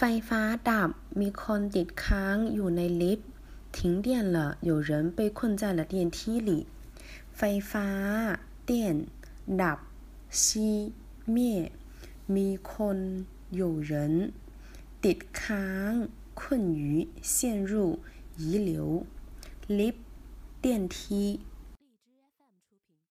[0.00, 3.28] ไฟฟ้าดับมีคนติดค้างอยู่ในลิฟต์
[3.76, 4.38] 停电了
[4.68, 6.16] 有人被困在了电梯
[6.48, 6.50] 里
[7.36, 7.40] ไฟ
[7.70, 7.88] ฟ้า
[8.68, 8.70] 电
[9.62, 9.78] ดับ
[10.40, 10.40] 熄
[11.34, 11.36] 灭
[12.34, 12.98] มีคน
[13.60, 13.92] 有人
[15.04, 15.92] ติดค้าง
[16.40, 16.42] 困
[16.82, 17.32] 于陷
[17.70, 17.72] 入
[18.42, 19.06] 遗留
[19.78, 20.04] ลิฟต์
[20.62, 20.96] 电梯